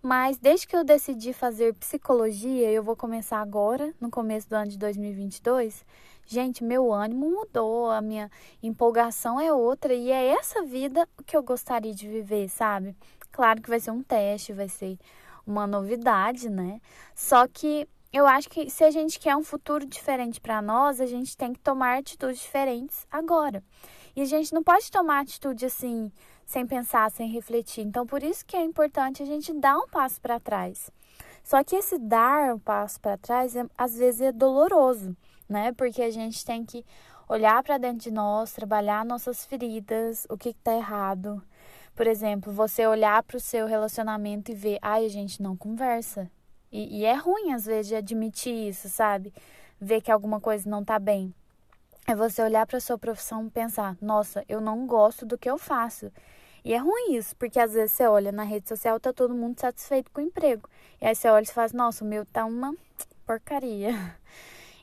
Mas 0.00 0.38
desde 0.38 0.68
que 0.68 0.76
eu 0.76 0.84
decidi 0.84 1.32
fazer 1.32 1.74
psicologia, 1.74 2.70
eu 2.70 2.82
vou 2.82 2.96
começar 2.96 3.40
agora, 3.40 3.92
no 4.00 4.10
começo 4.10 4.48
do 4.48 4.54
ano 4.54 4.70
de 4.70 4.78
2022 4.78 5.84
Gente, 6.26 6.64
meu 6.64 6.92
ânimo 6.92 7.30
mudou, 7.30 7.90
a 7.90 8.00
minha 8.00 8.30
empolgação 8.62 9.40
é 9.40 9.52
outra 9.52 9.92
e 9.92 10.10
é 10.10 10.28
essa 10.28 10.62
vida 10.62 11.06
que 11.26 11.36
eu 11.36 11.42
gostaria 11.42 11.94
de 11.94 12.08
viver, 12.08 12.48
sabe? 12.48 12.96
Claro 13.30 13.60
que 13.60 13.68
vai 13.68 13.80
ser 13.80 13.90
um 13.90 14.02
teste, 14.02 14.52
vai 14.52 14.68
ser 14.68 14.98
uma 15.46 15.66
novidade, 15.66 16.48
né? 16.48 16.80
Só 17.14 17.46
que 17.46 17.88
eu 18.12 18.26
acho 18.26 18.48
que 18.48 18.68
se 18.70 18.84
a 18.84 18.90
gente 18.90 19.18
quer 19.18 19.34
um 19.36 19.42
futuro 19.42 19.86
diferente 19.86 20.40
para 20.40 20.60
nós, 20.60 21.00
a 21.00 21.06
gente 21.06 21.36
tem 21.36 21.52
que 21.52 21.60
tomar 21.60 21.98
atitudes 21.98 22.40
diferentes 22.40 23.06
agora. 23.10 23.62
E 24.14 24.20
a 24.20 24.26
gente 24.26 24.52
não 24.52 24.62
pode 24.62 24.90
tomar 24.90 25.20
atitude 25.20 25.64
assim, 25.64 26.12
sem 26.44 26.66
pensar, 26.66 27.10
sem 27.10 27.28
refletir. 27.30 27.80
Então, 27.82 28.06
por 28.06 28.22
isso 28.22 28.44
que 28.44 28.56
é 28.56 28.62
importante 28.62 29.22
a 29.22 29.26
gente 29.26 29.52
dar 29.54 29.78
um 29.78 29.88
passo 29.88 30.20
para 30.20 30.38
trás. 30.38 30.90
Só 31.42 31.64
que 31.64 31.74
esse 31.74 31.98
dar 31.98 32.54
um 32.54 32.58
passo 32.58 33.00
para 33.00 33.16
trás, 33.16 33.56
é, 33.56 33.64
às 33.76 33.96
vezes, 33.96 34.20
é 34.20 34.30
doloroso 34.32 35.16
né? 35.52 35.72
Porque 35.72 36.02
a 36.02 36.10
gente 36.10 36.44
tem 36.44 36.64
que 36.64 36.84
olhar 37.28 37.62
para 37.62 37.78
dentro 37.78 37.98
de 37.98 38.10
nós, 38.10 38.52
trabalhar 38.52 39.04
nossas 39.04 39.44
feridas, 39.44 40.26
o 40.28 40.36
que 40.36 40.50
está 40.50 40.74
errado. 40.74 41.42
Por 41.94 42.06
exemplo, 42.06 42.52
você 42.52 42.86
olhar 42.86 43.22
para 43.22 43.36
o 43.36 43.40
seu 43.40 43.66
relacionamento 43.66 44.50
e 44.50 44.54
ver, 44.54 44.78
ai, 44.80 45.04
a 45.04 45.08
gente 45.08 45.42
não 45.42 45.56
conversa. 45.56 46.30
E, 46.70 47.00
e, 47.00 47.04
é 47.04 47.14
ruim, 47.14 47.52
às 47.52 47.66
vezes, 47.66 47.88
de 47.88 47.94
admitir 47.94 48.68
isso, 48.68 48.88
sabe? 48.88 49.32
Ver 49.78 50.00
que 50.00 50.10
alguma 50.10 50.40
coisa 50.40 50.68
não 50.68 50.82
tá 50.82 50.98
bem. 50.98 51.34
É 52.06 52.14
você 52.14 52.42
olhar 52.42 52.66
para 52.66 52.80
sua 52.80 52.98
profissão 52.98 53.46
e 53.46 53.50
pensar, 53.50 53.96
nossa, 54.00 54.42
eu 54.48 54.60
não 54.60 54.86
gosto 54.86 55.26
do 55.26 55.36
que 55.36 55.48
eu 55.48 55.58
faço. 55.58 56.10
E 56.64 56.72
é 56.72 56.78
ruim 56.78 57.14
isso, 57.14 57.36
porque 57.36 57.58
às 57.58 57.74
vezes 57.74 57.92
você 57.92 58.06
olha 58.06 58.32
na 58.32 58.44
rede 58.44 58.68
social, 58.68 58.98
tá 58.98 59.12
todo 59.12 59.34
mundo 59.34 59.60
satisfeito 59.60 60.10
com 60.12 60.20
o 60.20 60.24
emprego. 60.24 60.68
E 61.00 61.06
aí 61.06 61.14
você 61.14 61.28
olha 61.28 61.44
e 61.44 61.46
faz, 61.46 61.72
nossa, 61.72 62.04
o 62.04 62.08
meu 62.08 62.24
tá 62.24 62.44
uma 62.44 62.74
porcaria. 63.26 63.92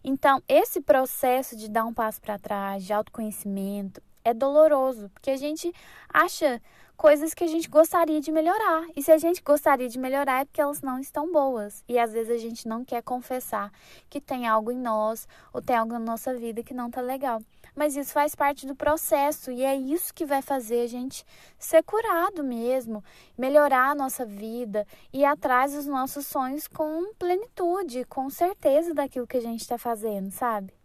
Então, 0.03 0.41
esse 0.48 0.82
processo 0.82 1.56
de 1.56 1.70
dar 1.70 1.86
um 1.86 1.94
passo 1.94 2.22
para 2.22 2.39
trás, 2.39 2.84
de 2.84 2.94
autoconhecimento, 2.94 4.01
é 4.24 4.34
doloroso, 4.34 5.10
porque 5.10 5.32
a 5.32 5.38
gente 5.38 5.74
acha 6.13 6.62
coisas 7.00 7.34
que 7.34 7.46
a 7.46 7.48
gente 7.48 7.70
gostaria 7.70 8.20
de 8.20 8.29
melhorar. 8.29 8.86
E 8.94 9.01
se 9.01 9.10
a 9.10 9.18
gente 9.18 9.41
gostaria 9.41 9.88
de 9.88 9.98
melhorar 9.98 10.41
é 10.41 10.46
porque 10.46 10.60
elas 10.60 10.82
não 10.82 11.00
estão 11.00 11.32
boas. 11.32 11.82
E 11.88 11.98
às 11.98 12.12
vezes 12.12 12.29
a 12.29 12.38
gente 12.38 12.68
não 12.68 12.84
quer 12.84 13.01
confessar 13.01 13.72
que 14.10 14.20
tem 14.20 14.46
algo 14.46 14.70
em 14.70 14.77
nós 14.77 15.25
ou 15.53 15.62
tem 15.62 15.77
algo 15.77 15.94
na 15.94 16.00
nossa 16.00 16.36
vida 16.36 16.62
que 16.62 16.74
não 16.74 16.91
tá 16.91 17.00
legal. 17.00 17.41
Mas 17.74 17.96
isso 17.96 18.12
faz 18.12 18.36
parte 18.36 18.68
do 18.68 18.75
processo 18.75 19.50
e 19.50 19.63
é 19.63 19.77
isso 19.77 20.13
que 20.13 20.25
vai 20.25 20.41
fazer 20.41 20.82
a 20.82 20.88
gente 20.88 21.25
ser 21.58 21.82
curado 21.84 22.44
mesmo, 22.44 23.01
melhorar 23.38 23.91
a 23.91 23.96
nossa 23.96 24.25
vida 24.25 24.86
e 25.13 25.24
atrás 25.24 25.72
dos 25.72 25.86
nossos 25.86 26.27
sonhos 26.27 26.68
com 26.68 27.13
plenitude, 27.13 28.03
com 28.10 28.29
certeza 28.29 28.94
daquilo 28.94 29.25
que 29.25 29.38
a 29.38 29.41
gente 29.41 29.62
está 29.62 29.77
fazendo, 29.77 30.32
sabe? 30.32 30.78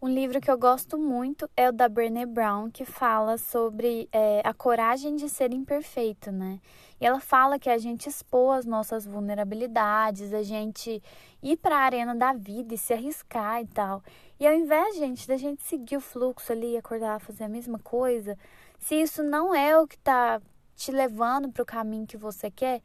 Um 0.00 0.06
livro 0.06 0.40
que 0.40 0.48
eu 0.48 0.56
gosto 0.56 0.96
muito 0.96 1.50
é 1.56 1.68
o 1.68 1.72
da 1.72 1.88
Brené 1.88 2.24
Brown, 2.24 2.70
que 2.70 2.84
fala 2.84 3.36
sobre 3.36 4.08
é, 4.12 4.40
a 4.44 4.54
coragem 4.54 5.16
de 5.16 5.28
ser 5.28 5.52
imperfeito, 5.52 6.30
né? 6.30 6.60
E 7.00 7.06
ela 7.06 7.18
fala 7.18 7.58
que 7.58 7.68
a 7.68 7.76
gente 7.78 8.08
expor 8.08 8.56
as 8.56 8.64
nossas 8.64 9.04
vulnerabilidades, 9.04 10.32
a 10.32 10.44
gente 10.44 11.02
ir 11.42 11.56
para 11.56 11.78
a 11.78 11.80
arena 11.80 12.14
da 12.14 12.32
vida 12.32 12.74
e 12.74 12.78
se 12.78 12.92
arriscar 12.92 13.60
e 13.60 13.66
tal. 13.66 14.00
E 14.38 14.46
ao 14.46 14.54
invés, 14.54 14.94
gente, 14.94 15.26
da 15.26 15.36
gente 15.36 15.64
seguir 15.64 15.96
o 15.96 16.00
fluxo 16.00 16.52
ali, 16.52 16.76
acordar, 16.76 17.18
fazer 17.18 17.42
a 17.42 17.48
mesma 17.48 17.80
coisa, 17.80 18.38
se 18.78 18.94
isso 18.94 19.24
não 19.24 19.52
é 19.52 19.76
o 19.76 19.88
que 19.88 19.96
está 19.96 20.40
te 20.76 20.92
levando 20.92 21.50
para 21.50 21.62
o 21.64 21.66
caminho 21.66 22.06
que 22.06 22.16
você 22.16 22.52
quer, 22.52 22.80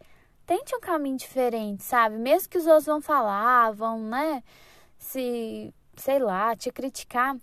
tente 0.47 0.75
um 0.75 0.79
caminho 0.79 1.17
diferente, 1.17 1.83
sabe? 1.83 2.17
Mesmo 2.17 2.49
que 2.49 2.57
os 2.57 2.65
outros 2.65 2.87
vão 2.87 2.99
falar, 2.99 3.71
vão, 3.71 3.99
né? 3.99 4.43
Se 4.97 5.71
sei 5.95 6.19
lá, 6.19 6.55
te 6.55 6.71
criticar, 6.71 7.35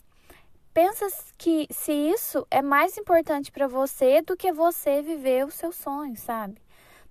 pensa 0.72 1.06
que 1.36 1.66
se 1.70 1.92
isso 1.92 2.46
é 2.50 2.62
mais 2.62 2.96
importante 2.96 3.50
para 3.50 3.66
você 3.66 4.22
do 4.22 4.36
que 4.36 4.52
você 4.52 5.02
viver 5.02 5.46
os 5.46 5.54
seus 5.54 5.76
sonhos, 5.76 6.20
sabe? 6.20 6.60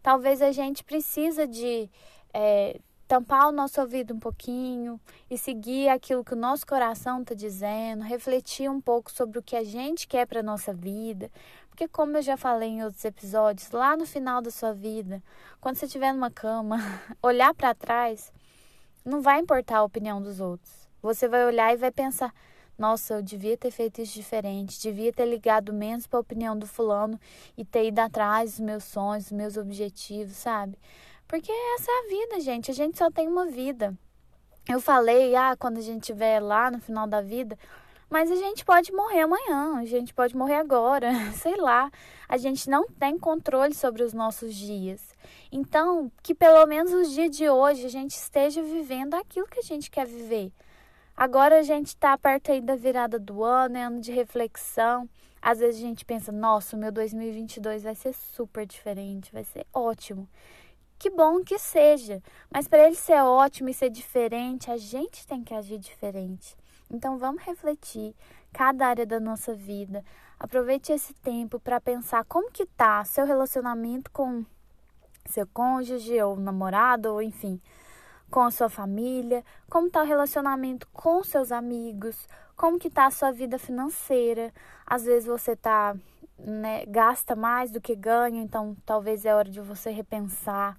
Talvez 0.02 0.42
a 0.42 0.52
gente 0.52 0.84
precisa 0.84 1.46
de 1.46 1.90
é, 2.34 2.80
tampar 3.08 3.50
o 3.50 3.52
nosso 3.52 3.82
ouvido 3.82 4.14
um 4.14 4.20
pouquinho 4.20 5.00
e 5.30 5.38
seguir 5.38 5.90
aquilo 5.90 6.24
que 6.24 6.34
o 6.34 6.38
nosso 6.38 6.66
coração 6.66 7.22
está 7.22 7.34
dizendo, 7.34 8.04
refletir 8.04 8.70
um 8.70 8.80
pouco 8.80 9.12
sobre 9.12 9.40
o 9.40 9.44
que 9.44 9.56
a 9.56 9.64
gente 9.64 10.08
quer 10.08 10.26
para 10.26 10.44
nossa 10.44 10.72
vida, 10.72 11.30
porque 11.70 11.88
como 11.88 12.18
eu 12.18 12.22
já 12.22 12.38
falei 12.38 12.70
em 12.70 12.84
outros 12.84 13.04
episódios, 13.04 13.72
lá 13.72 13.98
no 13.98 14.06
final 14.06 14.42
da 14.42 14.52
sua 14.52 14.74
vida, 14.74 15.24
quando 15.60 15.78
você 15.78 15.86
estiver 15.86 16.14
numa 16.14 16.30
cama, 16.30 16.78
olhar 17.20 17.54
para 17.54 17.74
trás, 17.74 18.32
não 19.04 19.22
vai 19.22 19.40
importar 19.40 19.78
a 19.78 19.84
opinião 19.84 20.22
dos 20.22 20.40
outros. 20.40 20.79
Você 21.02 21.28
vai 21.28 21.46
olhar 21.46 21.74
e 21.74 21.78
vai 21.78 21.92
pensar: 21.92 22.34
nossa, 22.78 23.16
eu 23.16 23.22
devia 23.22 23.58
ter 23.58 23.72
feito 23.72 24.02
isso 24.02 24.14
diferente, 24.14 24.82
devia 24.82 25.12
ter 25.12 25.26
ligado 25.26 25.74
menos 25.74 26.08
para 26.08 26.18
a 26.18 26.22
opinião 26.22 26.58
do 26.58 26.66
fulano 26.66 27.20
e 27.58 27.66
ter 27.66 27.88
ido 27.88 28.00
atrás 28.00 28.52
dos 28.52 28.60
meus 28.62 28.84
sonhos, 28.86 29.26
dos 29.26 29.34
meus 29.34 29.58
objetivos, 29.58 30.38
sabe? 30.38 30.78
Porque 31.28 31.52
essa 31.52 31.92
é 31.92 31.94
a 31.94 32.08
vida, 32.10 32.40
gente. 32.40 32.72
A 32.72 32.74
gente 32.74 32.98
só 32.98 33.12
tem 33.12 33.28
uma 33.28 33.46
vida. 33.46 33.94
Eu 34.68 34.80
falei, 34.80 35.36
ah, 35.36 35.56
quando 35.58 35.78
a 35.78 35.82
gente 35.82 36.04
estiver 36.04 36.40
lá 36.40 36.72
no 36.72 36.80
final 36.80 37.06
da 37.06 37.22
vida, 37.22 37.58
mas 38.10 38.32
a 38.32 38.36
gente 38.36 38.64
pode 38.66 38.92
morrer 38.92 39.22
amanhã, 39.22 39.78
a 39.78 39.86
gente 39.86 40.14
pode 40.14 40.36
morrer 40.36 40.56
agora, 40.56 41.12
sei 41.36 41.56
lá. 41.58 41.92
A 42.28 42.38
gente 42.38 42.70
não 42.70 42.88
tem 42.88 43.20
controle 43.20 43.76
sobre 43.76 44.04
os 44.04 44.14
nossos 44.14 44.56
dias. 44.56 45.02
Então, 45.52 46.12
que 46.24 46.34
pelo 46.34 46.66
menos 46.66 46.94
os 46.94 47.12
dias 47.12 47.36
de 47.36 47.50
hoje 47.50 47.86
a 47.86 47.90
gente 47.90 48.12
esteja 48.12 48.64
vivendo 48.64 49.16
aquilo 49.16 49.48
que 49.48 49.60
a 49.60 49.64
gente 49.64 49.92
quer 49.92 50.06
viver. 50.06 50.52
Agora 51.20 51.60
a 51.60 51.64
gente 51.64 51.88
está 51.88 52.18
perto 52.18 52.50
aí 52.50 52.62
da 52.62 52.78
virada 52.78 53.20
do 53.20 53.44
ano, 53.44 53.78
é 53.78 53.84
ano 53.84 54.00
de 54.00 54.10
reflexão. 54.10 55.10
Às 55.42 55.60
vezes 55.60 55.76
a 55.76 55.86
gente 55.86 56.06
pensa, 56.06 56.32
nossa, 56.32 56.78
o 56.78 56.80
meu 56.80 56.94
2022 56.94 57.84
vai 57.84 57.94
ser 57.94 58.14
super 58.14 58.66
diferente, 58.66 59.30
vai 59.30 59.44
ser 59.44 59.68
ótimo. 59.74 60.30
Que 60.98 61.10
bom 61.10 61.44
que 61.44 61.60
seja, 61.60 62.24
mas 62.50 62.70
para 62.70 62.86
ele 62.88 62.96
ser 62.96 63.22
ótimo 63.22 63.68
e 63.68 63.74
ser 63.74 63.90
diferente, 63.90 64.72
a 64.72 64.78
gente 64.78 65.28
tem 65.28 65.44
que 65.44 65.54
agir 65.54 65.78
diferente. 65.78 66.56
Então 66.90 67.18
vamos 67.18 67.44
refletir 67.44 68.16
cada 68.54 68.88
área 68.88 69.06
da 69.06 69.20
nossa 69.20 69.54
vida. 69.54 70.06
Aproveite 70.40 70.94
esse 70.94 71.14
tempo 71.16 71.60
para 71.60 71.82
pensar 71.82 72.24
como 72.24 72.50
que 72.50 72.66
tá 72.66 73.04
seu 73.04 73.26
relacionamento 73.26 74.10
com 74.12 74.46
seu 75.26 75.46
cônjuge 75.48 76.22
ou 76.22 76.38
namorado 76.38 77.12
ou 77.12 77.22
enfim, 77.22 77.60
com 78.30 78.42
a 78.42 78.52
sua 78.52 78.70
família, 78.70 79.44
como 79.70 79.88
está 79.88 80.02
o 80.02 80.06
relacionamento 80.06 80.88
com 80.94 81.24
seus 81.24 81.52
amigos, 81.52 82.28
como 82.56 82.80
que 82.80 82.88
está 82.88 83.06
a 83.06 83.12
sua 83.12 83.32
vida 83.32 83.58
financeira. 83.58 84.54
Às 84.86 85.06
vezes 85.06 85.28
você 85.28 85.56
tá, 85.56 85.96
né, 86.38 86.86
gasta 86.86 87.36
mais 87.36 87.72
do 87.72 87.82
que 87.82 87.96
ganha, 87.96 88.42
então 88.42 88.76
talvez 88.86 89.26
é 89.26 89.34
hora 89.34 89.50
de 89.50 89.62
você 89.62 89.90
repensar, 89.90 90.78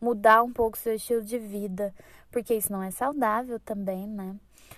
mudar 0.00 0.42
um 0.42 0.52
pouco 0.52 0.78
seu 0.78 0.94
estilo 0.94 1.22
de 1.22 1.38
vida, 1.38 1.94
porque 2.30 2.54
isso 2.54 2.72
não 2.72 2.82
é 2.82 2.90
saudável 2.90 3.58
também, 3.60 4.06
né? 4.06 4.36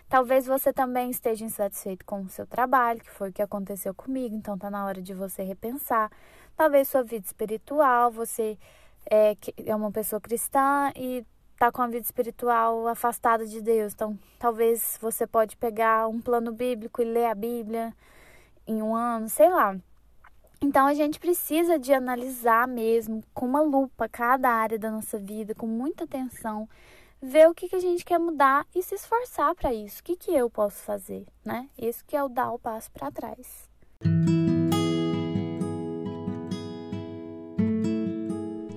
Talvez 0.09 0.47
você 0.47 0.73
também 0.73 1.11
esteja 1.11 1.45
insatisfeito 1.45 2.05
com 2.05 2.23
o 2.23 2.29
seu 2.29 2.47
trabalho, 2.47 3.01
que 3.01 3.11
foi 3.11 3.31
o 3.31 3.33
que 3.33 3.43
aconteceu 3.43 3.95
comigo, 3.95 4.35
então 4.35 4.59
tá 4.59 4.71
na 4.71 4.85
hora 4.85 5.01
de 5.01 5.15
você 5.15 5.43
repensar. 5.43 6.11
Talvez 6.57 6.89
sua 6.89 7.03
vida 7.03 7.27
espiritual, 7.27 8.11
você 8.11 8.59
é, 9.11 9.37
é 9.65 9.75
uma 9.75 9.91
pessoa 9.91 10.21
cristã 10.21 10.93
e 10.95 11.25
está 11.55 11.73
com 11.73 11.83
a 11.83 11.87
vida 11.87 12.05
espiritual 12.05 12.87
afastada 12.89 13.47
de 13.47 13.63
Deus. 13.63 13.95
Então, 13.95 14.19
talvez 14.39 14.99
você 15.01 15.27
pode 15.27 15.57
pegar 15.57 16.09
um 16.09 16.21
plano 16.21 16.53
bíblico 16.53 17.01
e 17.01 17.05
ler 17.05 17.27
a 17.27 17.35
Bíblia 17.35 17.95
em 18.67 18.83
um 18.83 18.95
ano, 18.95 19.29
sei 19.29 19.49
lá. 19.49 19.77
Então, 20.61 20.87
a 20.87 20.95
gente 20.95 21.19
precisa 21.19 21.79
de 21.79 21.93
analisar 21.93 22.67
mesmo 22.67 23.23
com 23.33 23.47
uma 23.47 23.61
lupa 23.61 24.09
cada 24.09 24.51
área 24.51 24.79
da 24.79 24.91
nossa 24.91 25.19
vida, 25.19 25.55
com 25.55 25.67
muita 25.67 26.05
atenção, 26.05 26.69
ver 27.21 27.49
o 27.49 27.55
que, 27.55 27.69
que 27.69 27.77
a 27.77 27.81
gente 27.81 28.05
quer 28.05 28.19
mudar 28.19 28.67
e 28.75 28.83
se 28.83 28.95
esforçar 28.95 29.55
para 29.55 29.73
isso. 29.73 30.01
O 30.01 30.05
que, 30.05 30.17
que 30.17 30.35
eu 30.35 30.51
posso 30.51 30.83
fazer, 30.83 31.27
né? 31.45 31.69
Isso 31.79 32.05
que 32.05 32.17
é 32.17 32.23
o 32.23 32.29
dar 32.29 32.53
o 32.53 32.59
passo 32.59 32.91
para 32.91 33.11
trás. 33.11 33.69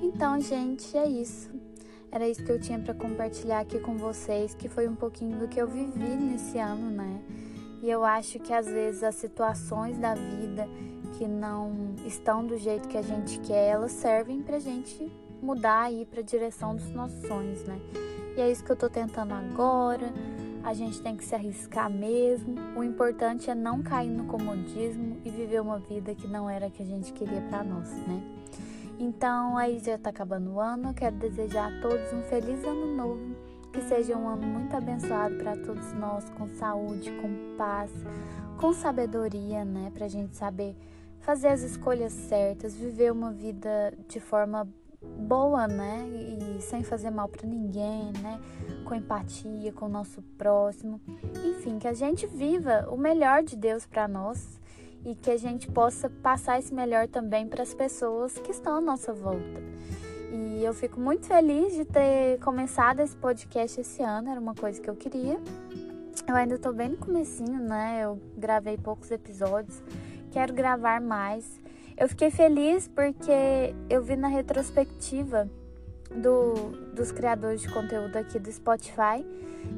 Então, 0.01 0.39
gente, 0.41 0.97
é 0.97 1.07
isso. 1.07 1.66
Era 2.11 2.27
isso 2.27 2.43
que 2.43 2.51
eu 2.51 2.59
tinha 2.59 2.79
para 2.79 2.93
compartilhar 2.93 3.59
aqui 3.59 3.79
com 3.79 3.97
vocês, 3.97 4.53
que 4.53 4.69
foi 4.69 4.87
um 4.87 4.95
pouquinho 4.95 5.37
do 5.37 5.47
que 5.47 5.59
eu 5.59 5.67
vivi 5.67 6.15
nesse 6.15 6.57
ano, 6.57 6.89
né? 6.89 7.21
E 7.81 7.89
eu 7.89 8.03
acho 8.03 8.39
que 8.39 8.53
às 8.53 8.65
vezes 8.65 9.03
as 9.03 9.15
situações 9.15 9.97
da 9.97 10.15
vida 10.15 10.67
que 11.17 11.27
não 11.27 11.95
estão 12.05 12.45
do 12.45 12.57
jeito 12.57 12.87
que 12.87 12.97
a 12.97 13.01
gente 13.01 13.39
quer, 13.39 13.69
elas 13.69 13.91
servem 13.91 14.41
pra 14.41 14.59
gente 14.59 15.11
mudar 15.41 15.91
ir 15.91 16.05
pra 16.05 16.21
direção 16.21 16.75
dos 16.75 16.89
nossos 16.91 17.21
sonhos, 17.27 17.63
né? 17.63 17.79
E 18.35 18.41
é 18.41 18.51
isso 18.51 18.63
que 18.63 18.71
eu 18.71 18.75
tô 18.75 18.89
tentando 18.89 19.33
agora. 19.33 20.13
A 20.63 20.73
gente 20.73 21.01
tem 21.01 21.15
que 21.15 21.25
se 21.25 21.33
arriscar 21.33 21.89
mesmo. 21.89 22.55
O 22.75 22.83
importante 22.83 23.49
é 23.49 23.55
não 23.55 23.81
cair 23.81 24.09
no 24.09 24.25
comodismo 24.25 25.17
e 25.23 25.29
viver 25.29 25.61
uma 25.61 25.79
vida 25.79 26.13
que 26.13 26.27
não 26.27 26.49
era 26.49 26.67
a 26.67 26.69
que 26.69 26.83
a 26.83 26.85
gente 26.85 27.13
queria 27.13 27.41
para 27.41 27.63
nós, 27.63 27.89
né? 28.07 28.36
Então, 28.99 29.57
aí 29.57 29.79
já 29.79 29.95
está 29.95 30.09
acabando 30.09 30.53
o 30.53 30.59
ano. 30.59 30.93
Quero 30.93 31.15
desejar 31.17 31.71
a 31.71 31.81
todos 31.81 32.11
um 32.13 32.21
feliz 32.23 32.63
ano 32.63 32.95
novo. 32.95 33.35
Que 33.71 33.81
seja 33.81 34.17
um 34.17 34.27
ano 34.27 34.47
muito 34.47 34.75
abençoado 34.75 35.35
para 35.35 35.55
todos 35.55 35.93
nós, 35.93 36.27
com 36.31 36.47
saúde, 36.47 37.11
com 37.21 37.55
paz, 37.57 37.91
com 38.57 38.73
sabedoria, 38.73 39.63
né? 39.63 39.91
Para 39.93 40.05
a 40.05 40.09
gente 40.09 40.35
saber 40.35 40.75
fazer 41.19 41.49
as 41.49 41.61
escolhas 41.61 42.13
certas, 42.13 42.75
viver 42.75 43.11
uma 43.11 43.31
vida 43.31 43.93
de 44.07 44.19
forma 44.19 44.67
boa, 45.01 45.67
né? 45.67 46.07
E 46.07 46.61
sem 46.61 46.81
fazer 46.83 47.11
mal 47.11 47.27
para 47.27 47.45
ninguém, 47.45 48.11
né? 48.21 48.39
Com 48.83 48.95
empatia 48.95 49.71
com 49.73 49.85
o 49.85 49.89
nosso 49.89 50.23
próximo. 50.37 50.99
Enfim, 51.45 51.77
que 51.77 51.87
a 51.87 51.93
gente 51.93 52.25
viva 52.25 52.87
o 52.89 52.97
melhor 52.97 53.43
de 53.43 53.55
Deus 53.55 53.85
para 53.85 54.07
nós 54.07 54.56
e 55.05 55.15
que 55.15 55.31
a 55.31 55.37
gente 55.37 55.69
possa 55.71 56.09
passar 56.09 56.59
esse 56.59 56.73
melhor 56.73 57.07
também 57.07 57.47
para 57.47 57.63
as 57.63 57.73
pessoas 57.73 58.37
que 58.37 58.51
estão 58.51 58.75
à 58.75 58.81
nossa 58.81 59.13
volta. 59.13 59.61
E 60.31 60.63
eu 60.63 60.73
fico 60.73 60.99
muito 60.99 61.25
feliz 61.25 61.73
de 61.73 61.85
ter 61.85 62.39
começado 62.39 62.99
esse 62.99 63.15
podcast 63.15 63.79
esse 63.79 64.03
ano, 64.03 64.29
era 64.29 64.39
uma 64.39 64.53
coisa 64.53 64.81
que 64.81 64.89
eu 64.89 64.95
queria. 64.95 65.39
Eu 66.27 66.35
ainda 66.35 66.55
estou 66.55 66.73
bem 66.73 66.89
no 66.89 66.97
comecinho, 66.97 67.59
né? 67.59 68.01
Eu 68.03 68.19
gravei 68.37 68.77
poucos 68.77 69.09
episódios, 69.11 69.81
quero 70.31 70.53
gravar 70.53 70.99
mais. 70.99 71.61
Eu 71.95 72.09
fiquei 72.09 72.29
feliz 72.29 72.87
porque 72.87 73.73
eu 73.89 74.03
vi 74.03 74.15
na 74.15 74.27
retrospectiva 74.27 75.49
do, 76.15 76.53
dos 76.93 77.11
criadores 77.11 77.61
de 77.61 77.69
conteúdo 77.69 78.15
aqui 78.17 78.39
do 78.39 78.51
Spotify 78.51 79.25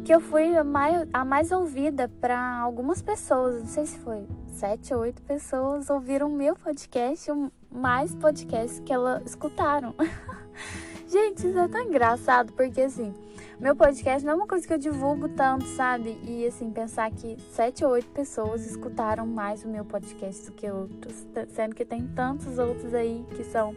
que 0.04 0.14
eu 0.14 0.20
fui 0.20 0.56
a 0.56 0.64
mais, 0.64 1.08
a 1.12 1.26
mais 1.26 1.52
ouvida 1.52 2.10
para 2.22 2.60
algumas 2.60 3.02
pessoas. 3.02 3.60
Não 3.60 3.68
sei 3.68 3.86
se 3.86 3.98
foi 4.00 4.28
sete 4.48 4.94
ou 4.94 5.02
oito 5.02 5.22
pessoas 5.24 5.90
ouviram 5.90 6.30
meu 6.30 6.56
podcast, 6.56 7.30
mais 7.72 8.14
podcasts 8.16 8.80
que 8.80 8.94
elas 8.94 9.26
escutaram. 9.26 9.94
Gente, 11.08 11.48
isso 11.48 11.58
é 11.58 11.68
tão 11.68 11.82
engraçado, 11.82 12.54
porque 12.54 12.82
assim, 12.82 13.14
meu 13.60 13.76
podcast 13.76 14.24
não 14.24 14.34
é 14.34 14.36
uma 14.36 14.48
coisa 14.48 14.68
que 14.68 14.74
eu 14.74 14.78
divulgo 14.78 15.28
tanto, 15.30 15.66
sabe? 15.66 16.20
E 16.24 16.46
assim, 16.46 16.70
pensar 16.72 17.10
que 17.12 17.38
sete 17.52 17.84
ou 17.84 17.92
oito 17.92 18.10
pessoas 18.12 18.66
escutaram 18.66 19.26
mais 19.26 19.64
o 19.64 19.68
meu 19.68 19.84
podcast 19.84 20.46
do 20.46 20.52
que 20.52 20.70
outros, 20.70 21.28
sendo 21.50 21.74
que 21.74 21.84
tem 21.84 22.08
tantos 22.08 22.60
outros 22.60 22.94
aí 22.94 23.26
que 23.36 23.44
são 23.44 23.76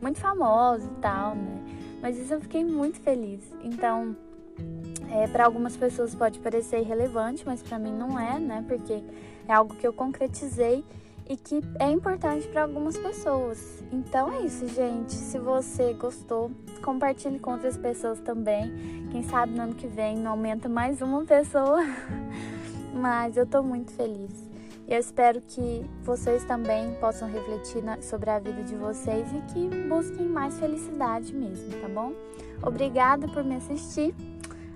muito 0.00 0.18
famosos 0.18 0.86
e 0.86 1.00
tal, 1.00 1.34
né? 1.34 1.75
Mas 2.00 2.18
isso 2.18 2.34
eu 2.34 2.40
fiquei 2.40 2.64
muito 2.64 3.00
feliz. 3.00 3.40
Então, 3.62 4.16
é, 5.10 5.26
para 5.26 5.44
algumas 5.44 5.76
pessoas 5.76 6.14
pode 6.14 6.38
parecer 6.40 6.80
irrelevante, 6.80 7.44
mas 7.46 7.62
para 7.62 7.78
mim 7.78 7.92
não 7.92 8.18
é, 8.18 8.38
né? 8.38 8.64
Porque 8.66 9.02
é 9.48 9.52
algo 9.52 9.74
que 9.74 9.86
eu 9.86 9.92
concretizei 9.92 10.84
e 11.28 11.36
que 11.36 11.60
é 11.80 11.90
importante 11.90 12.46
para 12.48 12.62
algumas 12.62 12.96
pessoas. 12.96 13.82
Então 13.92 14.32
é 14.32 14.42
isso, 14.42 14.66
gente. 14.68 15.12
Se 15.12 15.38
você 15.38 15.92
gostou, 15.92 16.50
compartilhe 16.82 17.38
com 17.38 17.52
outras 17.52 17.76
pessoas 17.76 18.20
também. 18.20 18.72
Quem 19.10 19.22
sabe 19.24 19.54
no 19.54 19.62
ano 19.62 19.74
que 19.74 19.86
vem 19.86 20.16
não 20.16 20.32
aumenta 20.32 20.68
mais 20.68 21.02
uma 21.02 21.24
pessoa. 21.24 21.80
Mas 22.94 23.36
eu 23.36 23.46
tô 23.46 23.62
muito 23.62 23.92
feliz. 23.92 24.45
Eu 24.88 25.00
espero 25.00 25.40
que 25.40 25.84
vocês 26.02 26.44
também 26.44 26.94
possam 27.00 27.28
refletir 27.28 27.82
na, 27.82 28.00
sobre 28.00 28.30
a 28.30 28.38
vida 28.38 28.62
de 28.62 28.76
vocês 28.76 29.26
e 29.32 29.40
que 29.52 29.68
busquem 29.88 30.26
mais 30.26 30.58
felicidade 30.60 31.34
mesmo, 31.34 31.70
tá 31.80 31.88
bom? 31.88 32.12
Obrigada 32.62 33.26
por 33.26 33.42
me 33.42 33.56
assistir. 33.56 34.14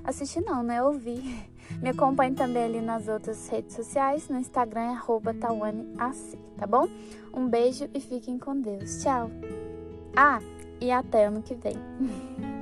Assistir 0.03 0.41
não, 0.41 0.63
né? 0.63 0.83
Ouvir. 0.83 1.23
Me 1.81 1.91
acompanhe 1.91 2.35
também 2.35 2.65
ali 2.65 2.81
nas 2.81 3.07
outras 3.07 3.49
redes 3.49 3.77
sociais. 3.77 4.29
No 4.29 4.39
Instagram 4.39 4.81
é 4.81 4.89
arroba 4.89 5.33
TawaneAC, 5.33 6.37
tá 6.57 6.67
bom? 6.67 6.89
Um 7.33 7.49
beijo 7.49 7.89
e 7.95 8.01
fiquem 8.01 8.39
com 8.39 8.61
Deus. 8.61 9.03
Tchau! 9.03 9.31
Ah, 10.17 10.41
e 10.81 10.91
até 10.91 11.27
ano 11.27 11.43
que 11.43 11.55
vem. 11.55 11.77